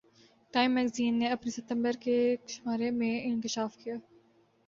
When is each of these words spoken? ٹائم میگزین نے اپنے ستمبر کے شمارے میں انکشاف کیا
ٹائم 0.53 0.71
میگزین 0.71 1.19
نے 1.19 1.27
اپنے 1.27 1.51
ستمبر 1.51 1.91
کے 2.01 2.15
شمارے 2.47 2.89
میں 2.91 3.13
انکشاف 3.23 3.77
کیا 3.77 3.95